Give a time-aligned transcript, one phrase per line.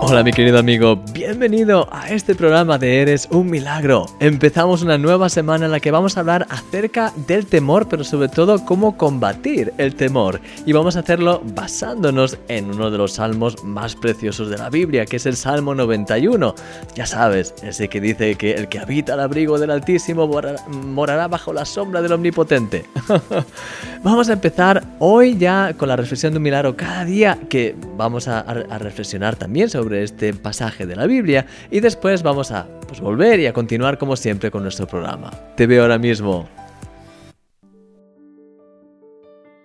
[0.00, 4.06] Hola mi querido amigo, bienvenido a este programa de Eres un Milagro.
[4.20, 8.28] Empezamos una nueva semana en la que vamos a hablar acerca del temor, pero sobre
[8.28, 10.40] todo cómo combatir el temor.
[10.64, 15.04] Y vamos a hacerlo basándonos en uno de los salmos más preciosos de la Biblia,
[15.04, 16.54] que es el Salmo 91.
[16.94, 20.30] Ya sabes, ese que dice que el que habita al abrigo del Altísimo
[20.70, 22.86] morará, bajo la sombra del Omnipotente.
[24.04, 28.28] vamos a empezar hoy ya con la reflexión de un milagro cada día, que vamos
[28.28, 28.42] a
[28.78, 33.46] reflexionar también sobre este pasaje de la Biblia y después vamos a pues, volver y
[33.46, 35.30] a continuar como siempre con nuestro programa.
[35.56, 36.48] Te veo ahora mismo.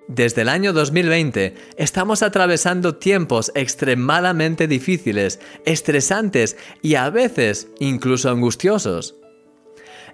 [0.08, 9.16] Desde el año 2020 estamos atravesando tiempos extremadamente difíciles, estresantes y a veces incluso angustiosos.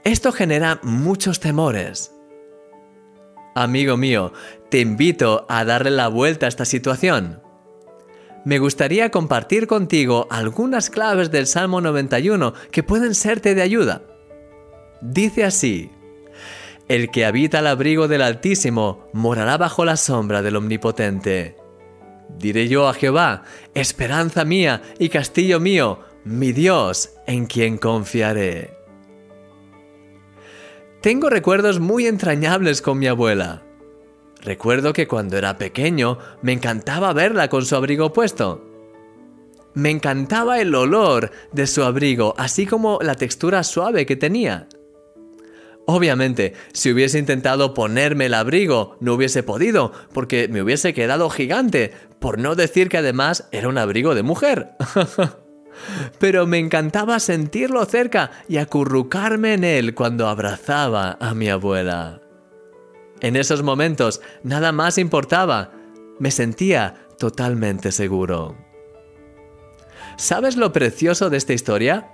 [0.04, 2.14] Esto genera muchos temores.
[3.56, 4.32] Amigo mío,
[4.70, 7.42] te invito a darle la vuelta a esta situación
[8.46, 14.02] me gustaría compartir contigo algunas claves del Salmo 91 que pueden serte de ayuda.
[15.02, 15.92] Dice así,
[16.88, 21.56] El que habita al abrigo del Altísimo morará bajo la sombra del Omnipotente.
[22.38, 28.78] Diré yo a Jehová, esperanza mía y castillo mío, mi Dios, en quien confiaré.
[31.02, 33.64] Tengo recuerdos muy entrañables con mi abuela.
[34.42, 38.66] Recuerdo que cuando era pequeño me encantaba verla con su abrigo puesto.
[39.74, 44.68] Me encantaba el olor de su abrigo, así como la textura suave que tenía.
[45.86, 51.92] Obviamente, si hubiese intentado ponerme el abrigo, no hubiese podido, porque me hubiese quedado gigante,
[52.20, 54.72] por no decir que además era un abrigo de mujer.
[56.20, 62.22] Pero me encantaba sentirlo cerca y acurrucarme en él cuando abrazaba a mi abuela.
[63.22, 65.72] En esos momentos nada más importaba.
[66.20, 68.56] Me sentía totalmente seguro.
[70.18, 72.12] ¿Sabes lo precioso de esta historia?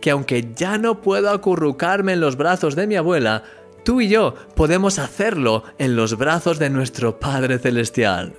[0.00, 3.44] Que aunque ya no puedo acurrucarme en los brazos de mi abuela,
[3.84, 8.34] tú y yo podemos hacerlo en los brazos de nuestro Padre Celestial.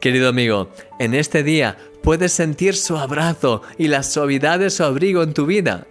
[0.00, 5.22] Querido amigo, en este día puedes sentir su abrazo y la suavidad de su abrigo
[5.22, 5.86] en tu vida.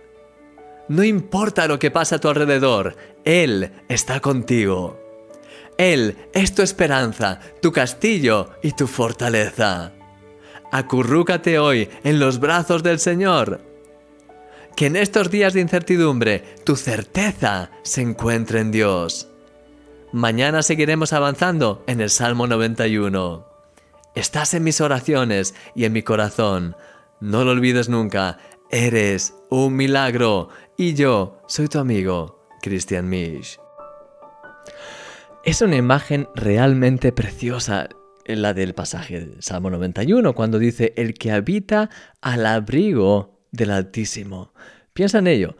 [0.90, 5.00] No importa lo que pasa a tu alrededor, Él está contigo.
[5.78, 9.92] Él es tu esperanza, tu castillo y tu fortaleza.
[10.72, 13.62] Acurrúcate hoy en los brazos del Señor.
[14.76, 19.28] Que en estos días de incertidumbre tu certeza se encuentre en Dios.
[20.12, 23.46] Mañana seguiremos avanzando en el Salmo 91.
[24.16, 26.76] Estás en mis oraciones y en mi corazón.
[27.20, 28.40] No lo olvides nunca,
[28.72, 33.59] eres un milagro y yo soy tu amigo, Christian Misch.
[35.44, 37.89] Es una imagen realmente preciosa
[38.25, 41.89] la del pasaje del Salmo 91, cuando dice, el que habita
[42.22, 44.53] al abrigo del Altísimo.
[44.94, 45.55] Piensa en ello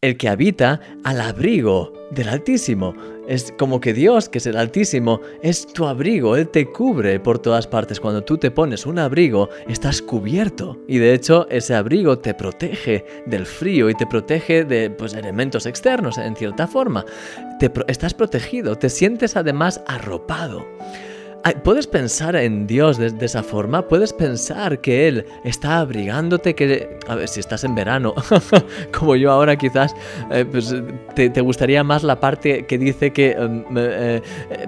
[0.00, 2.94] el que habita al abrigo del Altísimo.
[3.30, 7.38] Es como que Dios, que es el Altísimo, es tu abrigo, Él te cubre por
[7.38, 8.00] todas partes.
[8.00, 10.80] Cuando tú te pones un abrigo, estás cubierto.
[10.88, 15.66] Y de hecho, ese abrigo te protege del frío y te protege de pues, elementos
[15.66, 17.04] externos, en cierta forma.
[17.60, 20.66] Te, estás protegido, te sientes además arropado.
[21.64, 27.14] Puedes pensar en Dios de, esa forma, puedes pensar que Él está abrigándote, que, a
[27.14, 28.14] ver, si estás en verano,
[28.98, 29.94] como yo ahora quizás,
[30.30, 30.74] eh, pues
[31.14, 34.20] te, gustaría más la parte que dice que, em, eh,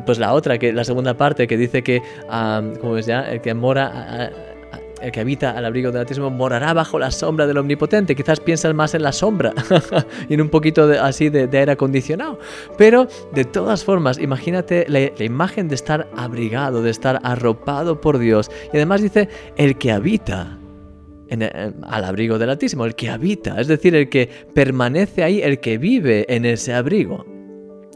[0.06, 2.02] pues la otra, que la segunda parte que dice que,
[2.80, 3.30] ¿cómo es ya?
[3.30, 4.30] El que mora
[5.02, 8.14] el que habita al abrigo del Altísimo morará bajo la sombra del Omnipotente.
[8.14, 9.52] Quizás piensas más en la sombra
[10.28, 12.38] y en un poquito así de, aire acondicionado.
[12.78, 18.50] Pero de todas formas, imagínate la, imagen de estar abrigado, de estar arropado por Dios.
[18.72, 20.58] Y además dice, el que habita
[21.30, 25.78] al abrigo del Altísimo, el que habita, es decir, el que permanece ahí, el que
[25.78, 27.31] vive en ese abrigo.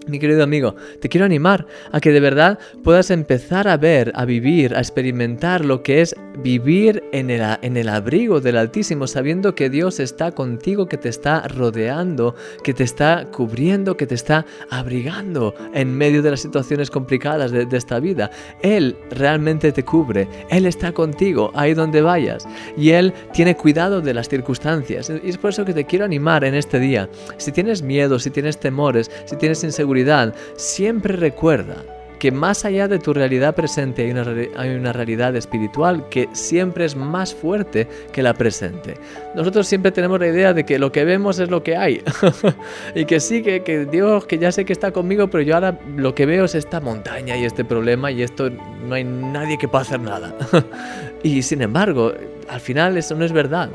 [0.08, 4.24] Mi querido amigo, te quiero animar a que de verdad puedas empezar a ver, a
[4.24, 9.56] vivir, a experimentar lo que es vivir en el, en el, abrigo del Altísimo, sabiendo
[9.56, 14.46] que Dios está contigo, que te está rodeando, que te está cubriendo, que te está
[14.70, 18.30] abrigando en medio de las situaciones complicadas de, de esta vida.
[18.62, 24.14] Él realmente te cubre, Él está contigo ahí donde vayas y Él tiene cuidado de
[24.14, 25.10] las circunstancias.
[25.10, 27.08] Y es por eso que te quiero animar en este día.
[27.38, 29.95] Si tienes miedo, si tienes temores, si tienes inseguridad,
[30.56, 31.76] siempre recuerda
[32.18, 34.24] que más allá de tu realidad presente hay una,
[34.56, 38.94] hay una realidad espiritual que siempre es más fuerte que la presente.
[39.34, 42.02] Nosotros siempre tenemos la idea de que lo que vemos es lo que hay
[42.94, 45.78] y que sí, que, que Dios, que ya sé que está conmigo, pero yo ahora
[45.96, 49.68] lo que veo es esta montaña y este problema y esto no hay nadie que
[49.68, 50.34] pueda hacer nada.
[51.22, 52.12] y sin embargo,
[52.48, 53.70] al final eso no es verdad.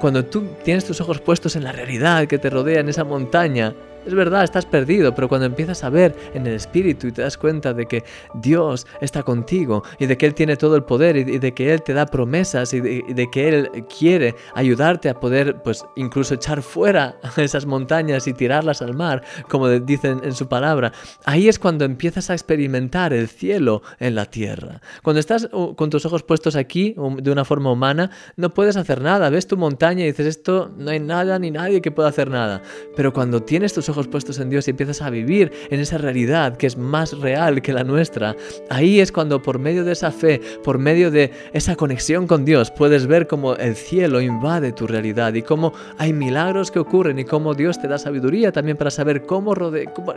[0.00, 3.74] Cuando tú tienes tus ojos puestos en la realidad que te rodea, en esa montaña,
[4.06, 7.36] es verdad, estás perdido, pero cuando empiezas a ver en el Espíritu y te das
[7.36, 8.04] cuenta de que
[8.34, 11.82] Dios está contigo y de que Él tiene todo el poder y de que Él
[11.82, 17.16] te da promesas y de, que Él quiere ayudarte a poder, pues, incluso echar fuera
[17.36, 20.92] esas montañas y tirarlas al mar, como dicen en su palabra,
[21.24, 24.80] ahí es cuando empiezas a experimentar el cielo en la tierra.
[25.02, 28.76] Cuando estás uh, con tus ojos puestos aquí, um, de una forma humana, no puedes
[28.76, 29.30] hacer nada.
[29.30, 32.62] Ves tu montaña y dices, esto no hay nada ni nadie que pueda hacer nada.
[32.96, 36.56] Pero cuando tienes tus ojos puestos en Dios y empiezas a vivir en esa realidad
[36.56, 38.36] que es más real que la nuestra,
[38.70, 42.70] ahí es cuando por medio de esa fe, por medio de esa conexión con Dios,
[42.70, 47.24] puedes ver cómo el cielo invade tu realidad y cómo hay milagros que ocurren y
[47.24, 49.54] cómo Dios te da sabiduría también para saber cómo,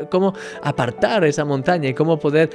[0.09, 2.50] cómo apartar esa montaña y cómo poder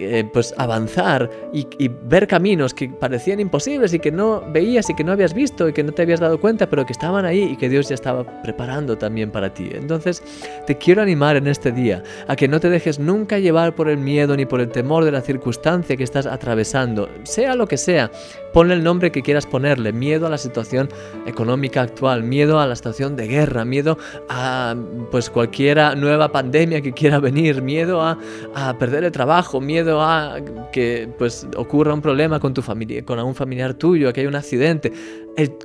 [0.00, 1.66] eh, pues avanzar y,
[2.04, 5.72] ver caminos que parecían imposibles y que no veías y que no habías visto y
[5.72, 8.24] que no te habías dado cuenta, pero que estaban ahí y que Dios ya estaba
[8.42, 9.70] preparando también para ti.
[9.72, 10.22] Entonces,
[10.66, 13.98] te quiero animar en este día a que no te dejes nunca llevar por el
[13.98, 18.10] miedo ni por el temor de la circunstancia que estás atravesando, sea lo que sea.
[18.52, 20.88] Ponle el nombre que quieras ponerle, miedo a la situación
[21.26, 23.98] económica actual, miedo a la situación de guerra, miedo
[24.28, 24.74] a
[25.10, 28.18] pues cualquiera nueva pandemia que quiera venir, miedo a,
[28.54, 30.36] a perder el trabajo, miedo a
[30.72, 34.36] que pues ocurra un problema con tu familia, con algún familiar tuyo, que hay un
[34.36, 34.92] accidente,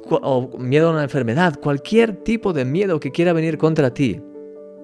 [0.09, 4.21] o miedo a una enfermedad, cualquier tipo de miedo que quiera venir contra ti.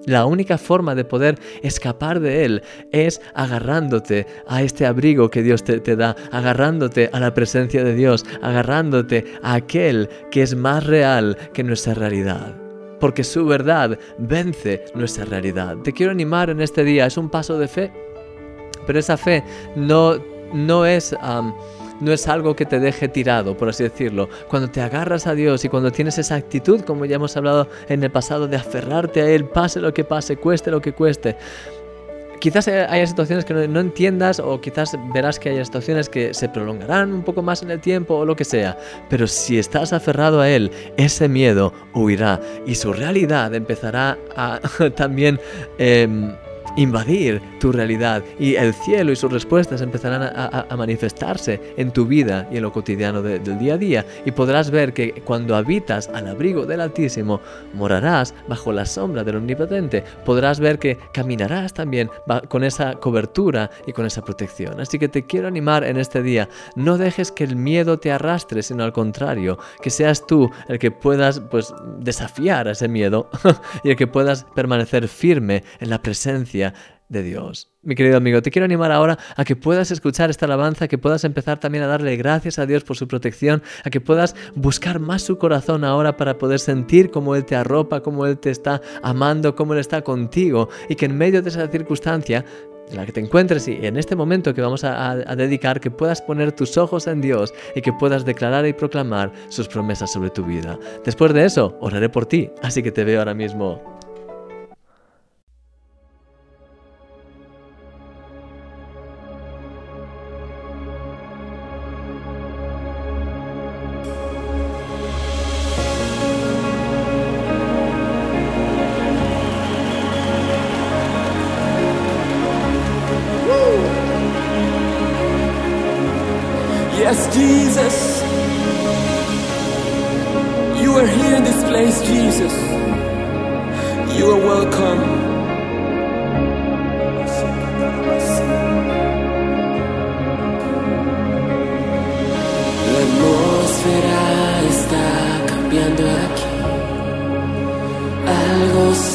[0.06, 5.62] La única forma de poder escapar de él es agarrándote a este abrigo que Dios
[5.62, 10.86] te, te, da, agarrándote a la presencia de Dios, agarrándote a aquel que es más
[10.86, 12.56] real que nuestra realidad.
[12.98, 15.76] Porque su verdad vence nuestra realidad.
[15.78, 17.92] Te quiero animar en este día, es un paso de fe,
[18.86, 19.42] pero esa fe
[19.76, 20.16] no,
[20.52, 21.14] no es...
[22.00, 24.28] no es algo que te deje tirado, por así decirlo.
[24.48, 28.02] Cuando te agarras a Dios y cuando tienes esa actitud, como ya hemos hablado en
[28.02, 31.36] el pasado, de aferrarte a Él, pase lo que pase, cueste lo que cueste.
[32.40, 37.12] Quizás haya situaciones que no, entiendas o quizás verás que haya situaciones que se prolongarán
[37.12, 38.78] un poco más en el tiempo o lo que sea.
[39.10, 44.58] Pero si estás aferrado a Él, ese miedo huirá y su realidad empezará a
[44.96, 45.38] también...
[45.78, 46.32] Em,
[46.80, 52.48] invadir tu realidad y el cielo y sus respuestas empezarán a, manifestarse en tu vida
[52.50, 54.06] y en lo cotidiano del día a día.
[54.24, 57.40] Y podrás ver que cuando habitas al abrigo del Altísimo
[57.74, 60.02] morarás bajo la sombra del Omnipotente.
[60.24, 62.10] Podrás ver que caminarás también
[62.48, 64.80] con esa cobertura y con esa protección.
[64.80, 66.48] Así que te quiero animar en este día.
[66.76, 70.90] No dejes que el miedo te arrastre sino al contrario que seas tú el que
[70.90, 73.28] puedas pues desafiar ese miedo
[73.84, 76.69] y el que puedas permanecer firme en la presencia
[77.10, 77.68] de Dios.
[77.82, 81.24] Mi querido amigo, te quiero animar ahora a que puedas escuchar esta alabanza, que puedas
[81.24, 85.22] empezar también a darle gracias a Dios por su protección, a que puedas buscar más
[85.22, 89.56] su corazón ahora para poder sentir cómo Él te arropa, cómo Él te está amando,
[89.56, 92.44] cómo Él está contigo y que en medio de esa circunstancia
[92.88, 95.90] en la que te encuentres y en este momento que vamos a, a, dedicar, que
[95.90, 100.30] puedas poner tus ojos en Dios y que puedas declarar y proclamar sus promesas sobre
[100.30, 100.78] tu vida.
[101.04, 103.99] Después de eso, oraré por ti, así que te veo ahora mismo.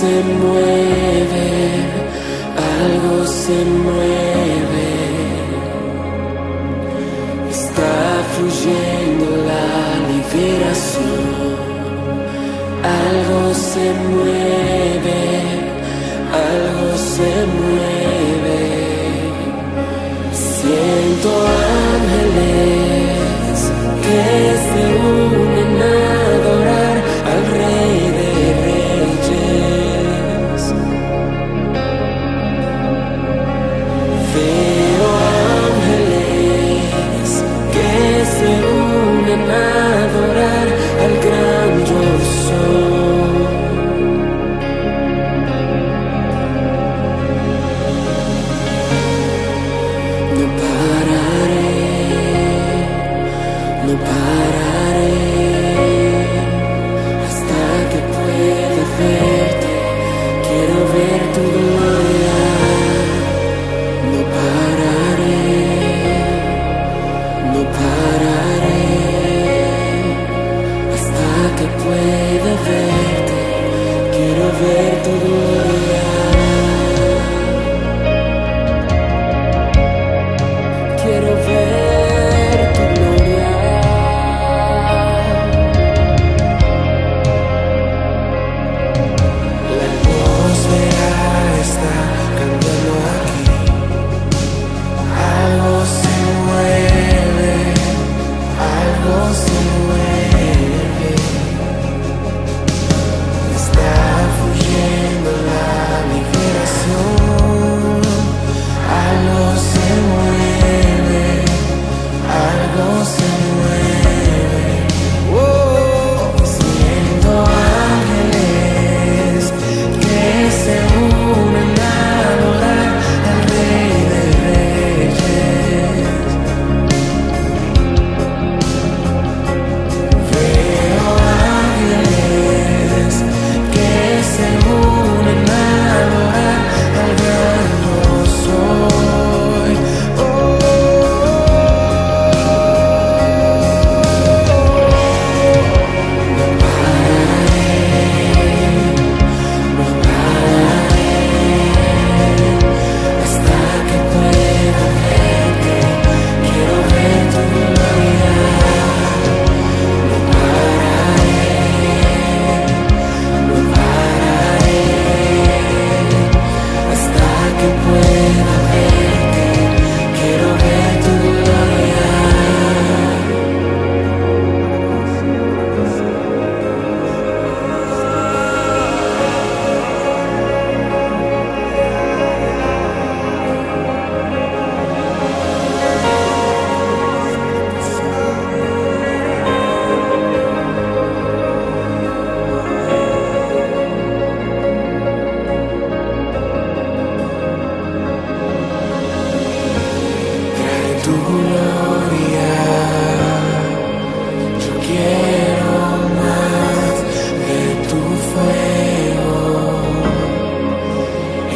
[0.05, 0.85] Algo se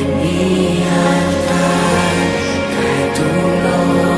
[0.10, 2.16] en mi altar.
[2.72, 3.26] Trae tu
[3.62, 4.09] gloria.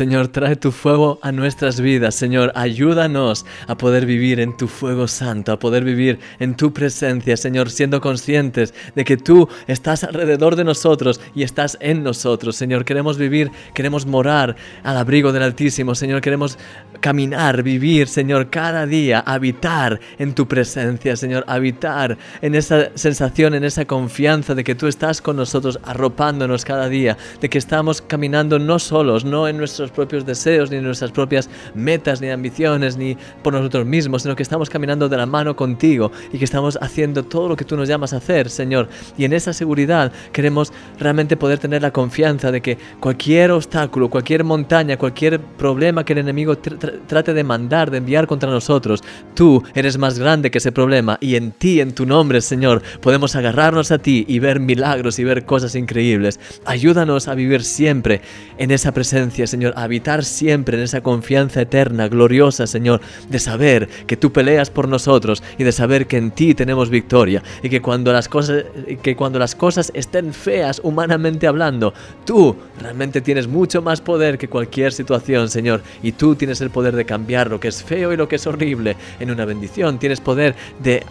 [0.00, 5.06] Señor, trae tu fuego a nuestras vidas, Señor, ayúdanos a poder vivir en tu fuego
[5.06, 10.56] santo, a poder vivir en tu presencia, Señor, siendo conscientes de que tú estás alrededor
[10.56, 15.94] de nosotros y estás en nosotros, Señor, queremos vivir, queremos morar al abrigo del Altísimo,
[15.94, 16.56] Señor, queremos
[17.00, 23.64] caminar, vivir, Señor, cada día, habitar en tu presencia, Señor, habitar en esa sensación, en
[23.64, 28.58] esa confianza de que tú estás con nosotros, arropándonos cada día, de que estamos caminando
[28.58, 33.52] no solos, no en nuestros propios deseos, ni nuestras propias metas, ni ambiciones, ni por
[33.52, 37.48] nosotros mismos, sino que estamos caminando de la mano contigo y que estamos haciendo todo
[37.48, 38.88] lo que tú nos llamas a hacer, Señor.
[39.16, 44.44] Y en esa seguridad queremos realmente poder tener la confianza de que cualquier obstáculo, cualquier
[44.44, 49.02] montaña, cualquier problema que el enemigo tr- tr- trate de mandar, de enviar contra nosotros,
[49.34, 53.36] tú eres más grande que ese problema y en ti, en tu nombre, Señor, podemos
[53.36, 56.38] agarrarnos a ti y ver milagros y ver cosas increíbles.
[56.64, 58.20] Ayúdanos a vivir siempre
[58.58, 59.69] en esa presencia, Señor.
[59.76, 65.42] Habitar siempre en esa confianza eterna, gloriosa, Señor, de saber que tú peleas por nosotros
[65.58, 68.64] y de saber que en ti tenemos victoria y que cuando las cosas,
[69.02, 71.92] que cuando las cosas estén feas humanamente hablando,
[72.24, 76.96] tú realmente tienes mucho más poder que cualquier situación, Señor, y tú tienes el poder
[76.96, 79.98] de cambiar lo que es feo y lo que es horrible en una bendición.
[79.98, 81.04] Tienes poder de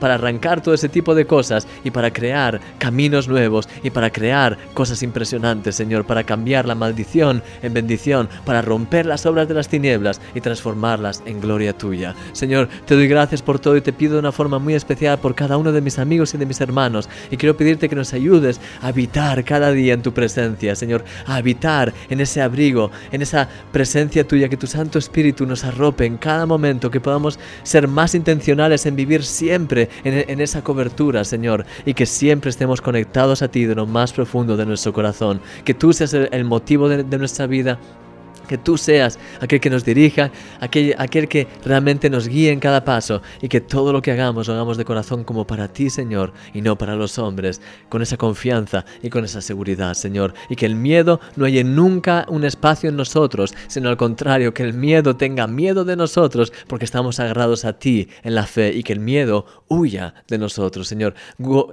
[0.00, 4.56] para arrancar todo ese tipo de cosas y para crear caminos nuevos y para crear
[4.74, 7.99] cosas impresionantes, Señor, para cambiar la maldición en bendición,
[8.44, 12.14] para romper las obras de las tinieblas y transformarlas en gloria tuya.
[12.32, 15.34] Señor, te doy gracias por todo y te pido de una forma muy especial por
[15.34, 18.60] cada uno de mis amigos y de mis hermanos y quiero pedirte que nos ayudes
[18.80, 23.48] a habitar cada día en tu presencia, Señor, a habitar en ese abrigo, en esa
[23.72, 28.14] presencia tuya, que tu Santo Espíritu nos arrope en cada momento, que podamos ser más
[28.14, 33.64] intencionales en vivir siempre en, esa cobertura, Señor, y que siempre estemos conectados a ti
[33.64, 37.78] de lo más profundo de nuestro corazón, que tú seas el, motivo de nuestra vida
[38.50, 42.84] que tú seas aquel que nos dirija, aquel, aquel que realmente nos guíe en cada
[42.84, 46.32] paso y que todo lo que hagamos lo hagamos de corazón como para ti, Señor,
[46.52, 50.34] y no para los hombres, con esa confianza y con esa seguridad, Señor.
[50.48, 54.64] Y que el miedo no haya nunca un espacio en nosotros, sino al contrario, que
[54.64, 58.82] el miedo tenga miedo de nosotros porque estamos agarrados a ti en la fe y
[58.82, 61.14] que el miedo huya de nosotros, Señor.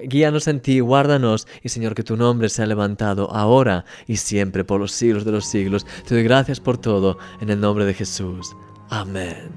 [0.03, 4.79] Guíanos en ti, guárdanos y, Señor, que tu nombre sea levantado ahora y siempre por
[4.79, 5.88] los siglos de los siglos.
[6.07, 8.54] Te doy gracias por todo, en el nombre de Jesús.
[8.90, 9.52] Amén.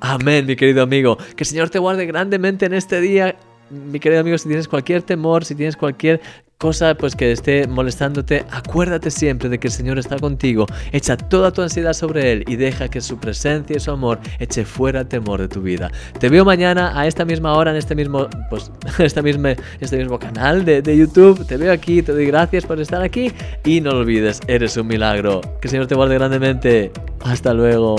[0.00, 1.16] Amén, mi querido amigo.
[1.36, 3.38] Que el Señor te guarde grandemente en este día.
[3.70, 6.20] Mi querido amigo, si tienes cualquier temor, si tienes cualquier
[6.60, 10.66] cosa pues que esté molestándote, acuérdate siempre de que el Señor está contigo.
[10.92, 14.66] Echa toda tu ansiedad sobre Él y deja que su presencia y su amor eche
[14.66, 15.90] fuera temor de tu vida.
[16.18, 20.82] Te veo mañana a esta misma hora en este mismo, pues, este mismo canal de,
[20.82, 21.46] de YouTube.
[21.46, 23.32] Te veo aquí, te doy gracias por estar aquí
[23.64, 25.40] y no olvides, eres un milagro.
[25.62, 26.92] Que el Señor te guarde grandemente.
[27.24, 27.96] Hasta luego.